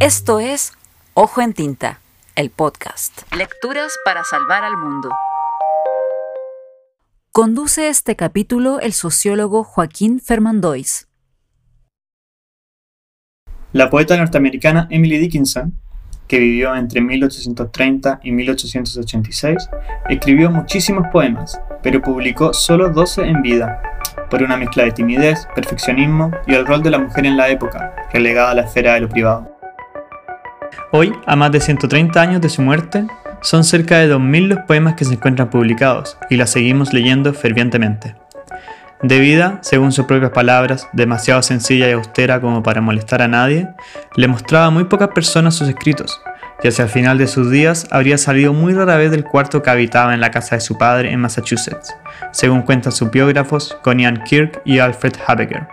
[0.00, 0.74] Esto es
[1.14, 1.98] Ojo en Tinta,
[2.36, 3.22] el podcast.
[3.36, 5.08] Lecturas para salvar al mundo.
[7.32, 11.08] Conduce este capítulo el sociólogo Joaquín Fermandois.
[13.72, 15.74] La poeta norteamericana Emily Dickinson,
[16.28, 19.68] que vivió entre 1830 y 1886,
[20.08, 23.82] escribió muchísimos poemas, pero publicó solo 12 en vida,
[24.30, 27.96] por una mezcla de timidez, perfeccionismo y el rol de la mujer en la época,
[28.12, 29.57] relegada a la esfera de lo privado.
[30.90, 33.06] Hoy, a más de 130 años de su muerte,
[33.42, 38.14] son cerca de 2.000 los poemas que se encuentran publicados y la seguimos leyendo fervientemente.
[39.02, 43.68] De vida, según sus propias palabras, demasiado sencilla y austera como para molestar a nadie,
[44.16, 46.22] le mostraba a muy pocas personas sus escritos,
[46.62, 49.70] y hacia el final de sus días habría salido muy rara vez del cuarto que
[49.70, 51.94] habitaba en la casa de su padre en Massachusetts,
[52.32, 55.68] según cuentan sus biógrafos Connie Ann Kirk y Alfred Habeger.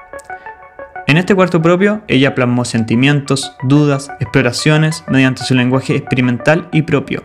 [1.08, 7.24] En este cuarto propio, ella plasmó sentimientos, dudas, exploraciones mediante su lenguaje experimental y propio,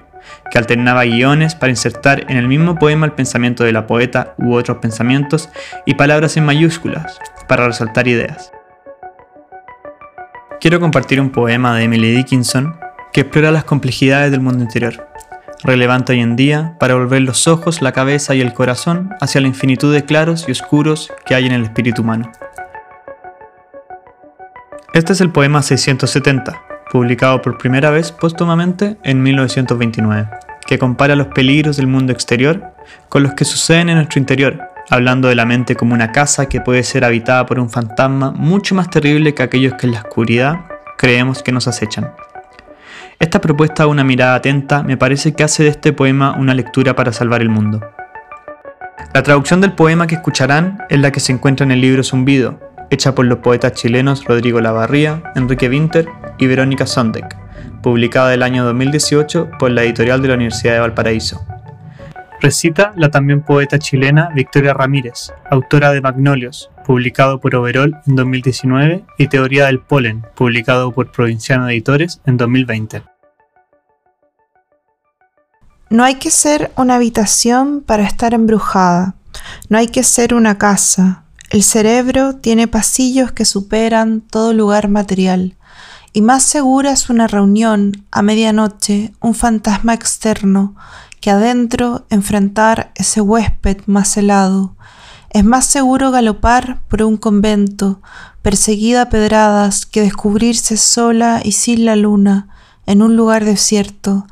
[0.51, 4.53] que alternaba guiones para insertar en el mismo poema el pensamiento de la poeta u
[4.53, 5.49] otros pensamientos
[5.87, 8.53] y palabras en mayúsculas para resaltar ideas.
[10.61, 12.77] Quiero compartir un poema de Emily Dickinson
[13.15, 15.09] que explora las complejidades del mundo interior,
[15.65, 19.49] relevante hoy en día para volver los ojos, la cabeza y el corazón hacia la
[19.49, 22.31] infinitud de claros y oscuros que hay en el espíritu humano.
[24.93, 30.29] Este es el poema 670, publicado por primera vez póstumamente en 1929,
[30.67, 32.75] que compara los peligros del mundo exterior
[33.09, 36.61] con los que suceden en nuestro interior, hablando de la mente como una casa que
[36.61, 40.63] puede ser habitada por un fantasma mucho más terrible que aquellos que en la oscuridad
[40.99, 42.13] creemos que nos acechan.
[43.21, 46.97] Esta propuesta de una mirada atenta me parece que hace de este poema una lectura
[46.97, 47.81] para salvar el mundo.
[49.15, 52.70] La traducción del poema que escucharán es la que se encuentra en el libro Zumbido,
[52.91, 56.07] hecha por los poetas chilenos Rodrigo Lavarría, Enrique Winter
[56.39, 57.37] y Verónica Sondek,
[57.83, 61.41] publicada el año 2018 por la editorial de la Universidad de Valparaíso.
[62.41, 69.05] Recita la también poeta chilena Victoria Ramírez, autora de Magnolios, publicado por Overol en 2019,
[69.19, 73.03] y Teoría del Polen, publicado por Provinciano Editores en 2020.
[75.91, 79.15] No hay que ser una habitación para estar embrujada,
[79.69, 85.57] no hay que ser una casa, el cerebro tiene pasillos que superan todo lugar material,
[86.13, 90.77] y más segura es una reunión a medianoche, un fantasma externo,
[91.21, 94.77] que adentro enfrentar ese huésped más helado.
[95.31, 98.01] Es más seguro galopar por un convento,
[98.43, 102.49] perseguida a pedradas, que descubrirse sola y sin la luna,
[102.87, 104.27] en un lugar desierto,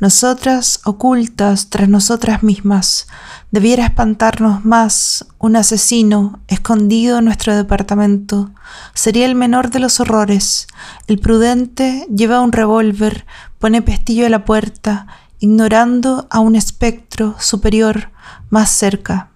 [0.00, 3.06] nosotras ocultas tras nosotras mismas,
[3.50, 8.50] debiera espantarnos más un asesino escondido en nuestro departamento.
[8.94, 10.66] Sería el menor de los horrores.
[11.06, 13.26] El prudente lleva un revólver,
[13.58, 15.06] pone pestillo a la puerta,
[15.38, 18.10] ignorando a un espectro superior
[18.48, 19.29] más cerca.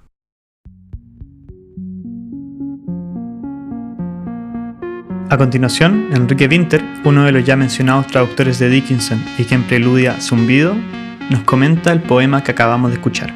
[5.35, 10.21] A continuación, Enrique Winter, uno de los ya mencionados traductores de Dickinson y quien preludia
[10.21, 10.77] Zumbido,
[11.29, 13.35] nos comenta el poema que acabamos de escuchar.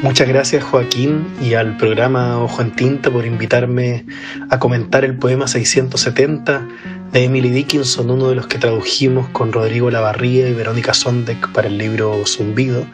[0.00, 4.06] Muchas gracias Joaquín y al programa Ojo en Tinta por invitarme
[4.48, 6.68] a comentar el poema 670
[7.10, 11.66] de Emily Dickinson, uno de los que tradujimos con Rodrigo Lavarría y Verónica Sondek para
[11.66, 12.86] el libro Zumbido,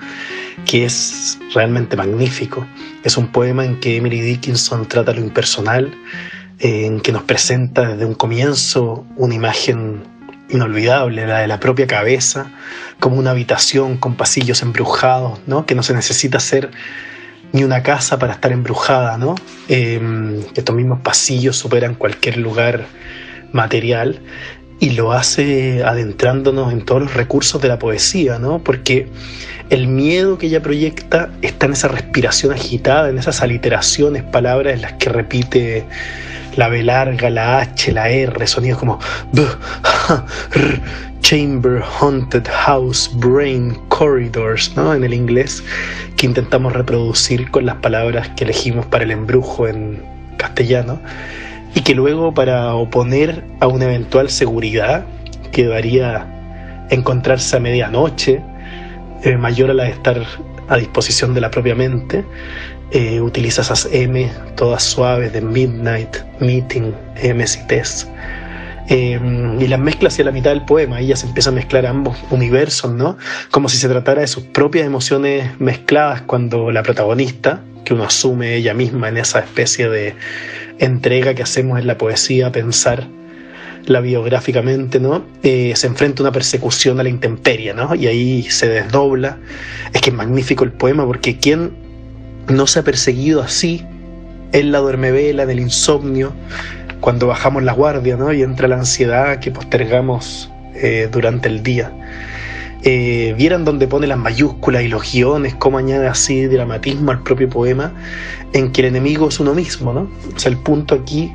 [0.64, 2.66] que es realmente magnífico.
[3.04, 5.94] Es un poema en que Emily Dickinson trata lo impersonal,
[6.60, 10.02] en que nos presenta desde un comienzo una imagen
[10.50, 12.50] inolvidable, la de la propia cabeza,
[12.98, 15.64] como una habitación con pasillos embrujados, ¿no?
[15.64, 16.70] que no se necesita ser
[17.52, 19.34] ni una casa para estar embrujada, ¿no?
[19.68, 22.86] Em, estos mismos pasillos superan cualquier lugar
[23.52, 24.20] material
[24.78, 28.64] y lo hace adentrándonos en todos los recursos de la poesía, ¿no?
[28.64, 29.08] porque
[29.68, 34.82] el miedo que ella proyecta está en esa respiración agitada, en esas aliteraciones, palabras en
[34.82, 35.84] las que repite
[36.56, 38.98] la B larga, la H, la R, sonidos como
[39.32, 39.42] B,
[40.54, 40.80] R,
[41.20, 44.94] Chamber, Haunted House, Brain, Corridors, ¿no?
[44.94, 45.62] En el inglés,
[46.16, 50.02] que intentamos reproducir con las palabras que elegimos para el embrujo en
[50.36, 51.00] castellano,
[51.74, 55.04] y que luego para oponer a una eventual seguridad
[55.52, 56.26] que daría
[56.90, 58.42] encontrarse a medianoche,
[59.22, 60.24] eh, mayor a la de estar
[60.70, 62.24] a disposición de la propia mente,
[62.92, 68.08] eh, utiliza esas M todas suaves de Midnight, Meeting, M y Tess.
[68.88, 72.16] Em, y las mezcla hacia la mitad del poema, ella se empieza a mezclar ambos
[72.30, 73.16] universos, ¿no?
[73.50, 78.56] Como si se tratara de sus propias emociones mezcladas cuando la protagonista, que uno asume
[78.56, 80.16] ella misma en esa especie de
[80.78, 83.06] entrega que hacemos en la poesía, pensar
[83.90, 85.24] la biográficamente, ¿no?
[85.42, 87.92] Eh, se enfrenta a una persecución a la intemperie, ¿no?
[87.96, 89.38] Y ahí se desdobla.
[89.92, 91.72] Es que es magnífico el poema porque ¿quién
[92.46, 93.84] no se ha perseguido así
[94.52, 96.32] en la duermevela, en el insomnio,
[97.00, 98.32] cuando bajamos la guardia, ¿no?
[98.32, 101.92] Y entra la ansiedad que postergamos eh, durante el día.
[102.84, 107.48] Eh, vieran donde pone las mayúsculas y los guiones, cómo añade así dramatismo al propio
[107.48, 107.92] poema,
[108.52, 110.08] en que el enemigo es uno mismo, ¿no?
[110.32, 111.32] O sea, el punto aquí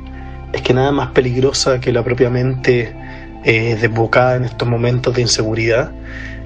[0.56, 2.94] es que nada más peligrosa que la propia mente
[3.44, 5.92] eh, desbocada en estos momentos de inseguridad,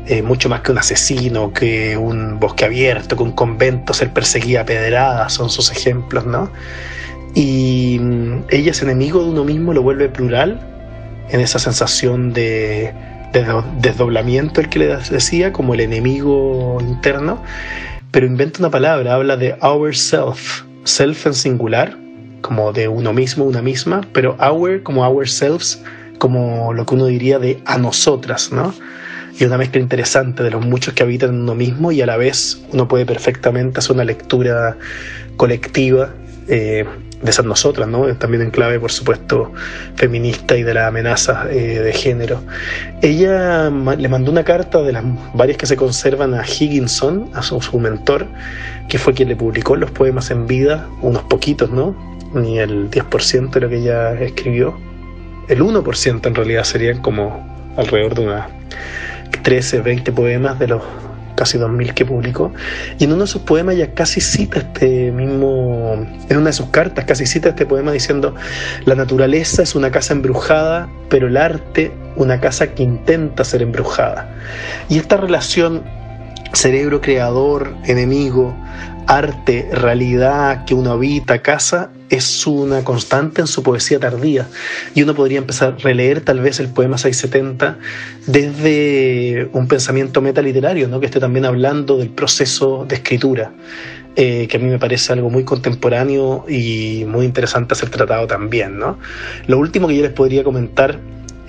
[0.06, 4.62] eh, mucho más que un asesino, que un bosque abierto, que un convento, ser perseguida
[4.62, 6.50] a pedradas, son sus ejemplos, ¿no?
[7.34, 10.60] Y mm, ella es enemigo de uno mismo, lo vuelve plural
[11.30, 12.92] en esa sensación de,
[13.80, 17.40] desdoblamiento, el que le decía, como el enemigo interno,
[18.10, 21.96] pero inventa una palabra, habla de our self, self en singular,
[22.40, 25.82] como de uno mismo, una misma, pero our como ourselves,
[26.18, 28.74] como lo que uno diría de a nosotras, ¿no?
[29.38, 32.16] Y una mezcla interesante de los muchos que habitan en uno mismo y a la
[32.16, 34.76] vez uno puede perfectamente hacer una lectura
[35.36, 36.10] colectiva
[36.48, 36.84] eh,
[37.22, 38.06] de esas nosotras, ¿no?
[38.16, 39.52] También en clave, por supuesto,
[39.96, 42.42] feminista y de la amenaza eh, de género.
[43.02, 45.04] Ella le mandó una carta de las
[45.34, 48.26] varias que se conservan a Higginson, a su, su mentor,
[48.88, 51.94] que fue quien le publicó los poemas en vida, unos poquitos, ¿no?
[52.32, 54.78] Ni el 10% de lo que ella escribió.
[55.48, 58.46] El 1% en realidad serían como alrededor de unas
[59.42, 60.82] 13, 20 poemas de los
[61.34, 62.52] casi 2000 que publicó,
[62.98, 66.66] y en uno de sus poemas ya casi cita este mismo, en una de sus
[66.66, 68.34] cartas casi cita este poema diciendo,
[68.84, 74.28] la naturaleza es una casa embrujada, pero el arte una casa que intenta ser embrujada.
[74.90, 75.82] Y esta relación
[76.52, 78.54] cerebro creador, enemigo,
[79.06, 84.48] arte, realidad que uno habita, casa, es una constante en su poesía tardía.
[84.94, 87.78] Y uno podría empezar a releer tal vez el poema 670
[88.26, 91.00] desde un pensamiento metaliterario, ¿no?
[91.00, 93.52] que esté también hablando del proceso de escritura,
[94.16, 98.26] eh, que a mí me parece algo muy contemporáneo y muy interesante a ser tratado
[98.26, 98.78] también.
[98.78, 98.98] ¿no?
[99.46, 100.98] Lo último que yo les podría comentar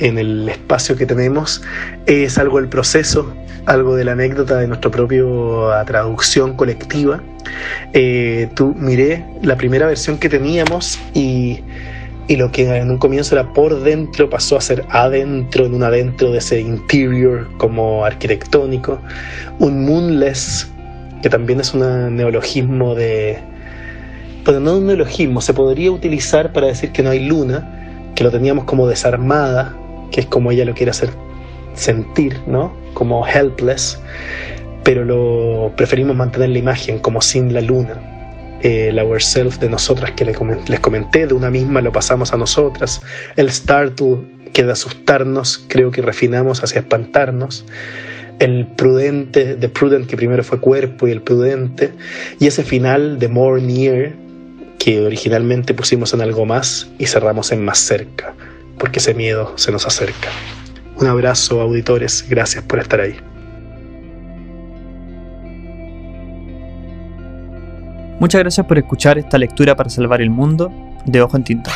[0.01, 1.61] en el espacio que tenemos
[2.07, 3.33] es algo del proceso,
[3.65, 5.23] algo de la anécdota de nuestra propia
[5.85, 7.21] traducción colectiva.
[7.93, 11.59] Eh, tú miré la primera versión que teníamos y,
[12.27, 15.83] y, lo que en un comienzo era por dentro pasó a ser adentro, en un
[15.83, 18.99] adentro de ese interior como arquitectónico.
[19.59, 20.67] Un moonless,
[21.21, 23.39] que también es un neologismo de...
[24.43, 28.31] Pero no un neologismo, se podría utilizar para decir que no hay luna, que lo
[28.31, 29.75] teníamos como desarmada,
[30.11, 31.09] que es como ella lo quiere hacer
[31.73, 32.73] sentir, ¿no?
[32.93, 33.99] Como helpless,
[34.83, 38.59] pero lo preferimos mantener la imagen como sin la luna.
[38.61, 43.01] El ourself de nosotras que les comenté, de una misma lo pasamos a nosotras.
[43.35, 44.19] El startle
[44.53, 47.65] que de asustarnos creo que refinamos hacia espantarnos.
[48.37, 51.91] El prudente, de prudent que primero fue cuerpo y el prudente.
[52.39, 54.13] Y ese final de more near
[54.77, 58.35] que originalmente pusimos en algo más y cerramos en más cerca
[58.81, 60.29] porque ese miedo se nos acerca.
[60.97, 63.15] Un abrazo, auditores, gracias por estar ahí.
[68.19, 70.71] Muchas gracias por escuchar esta lectura para salvar el mundo
[71.05, 71.71] de Ojo en Tinta.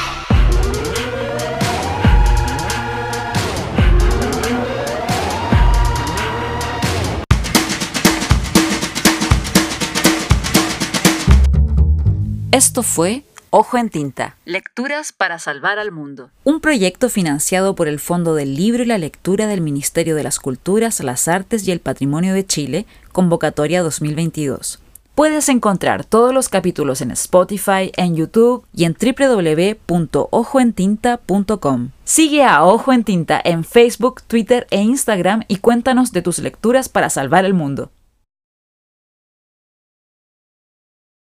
[12.51, 13.23] Esto fue
[13.57, 14.35] Ojo en Tinta.
[14.43, 16.29] Lecturas para salvar al mundo.
[16.43, 20.39] Un proyecto financiado por el Fondo del Libro y la Lectura del Ministerio de las
[20.39, 24.79] Culturas, las Artes y el Patrimonio de Chile, convocatoria 2022.
[25.15, 31.89] Puedes encontrar todos los capítulos en Spotify, en YouTube y en www.ojoentinta.com.
[32.03, 36.89] Sigue a Ojo en Tinta en Facebook, Twitter e Instagram y cuéntanos de tus lecturas
[36.89, 37.89] para salvar el mundo.